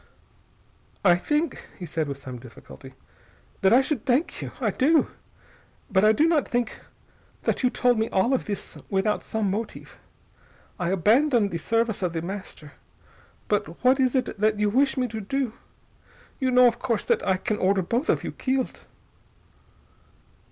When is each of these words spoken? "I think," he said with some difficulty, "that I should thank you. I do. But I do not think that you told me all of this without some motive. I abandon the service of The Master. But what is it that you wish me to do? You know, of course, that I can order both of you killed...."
"I 1.05 1.15
think," 1.15 1.67
he 1.77 1.85
said 1.85 2.07
with 2.07 2.17
some 2.17 2.39
difficulty, 2.39 2.95
"that 3.61 3.71
I 3.71 3.81
should 3.81 4.03
thank 4.03 4.41
you. 4.41 4.51
I 4.59 4.71
do. 4.71 5.11
But 5.91 6.03
I 6.03 6.11
do 6.11 6.25
not 6.27 6.47
think 6.47 6.79
that 7.43 7.61
you 7.61 7.69
told 7.69 7.99
me 7.99 8.09
all 8.09 8.33
of 8.33 8.45
this 8.45 8.79
without 8.89 9.21
some 9.21 9.51
motive. 9.51 9.99
I 10.79 10.89
abandon 10.89 11.49
the 11.49 11.59
service 11.59 12.01
of 12.01 12.13
The 12.13 12.23
Master. 12.23 12.71
But 13.47 13.83
what 13.83 13.99
is 13.99 14.15
it 14.15 14.39
that 14.39 14.59
you 14.59 14.71
wish 14.71 14.97
me 14.97 15.07
to 15.07 15.21
do? 15.21 15.53
You 16.39 16.49
know, 16.49 16.65
of 16.65 16.79
course, 16.79 17.05
that 17.05 17.21
I 17.23 17.37
can 17.37 17.57
order 17.57 17.83
both 17.83 18.09
of 18.09 18.23
you 18.23 18.31
killed...." 18.31 18.87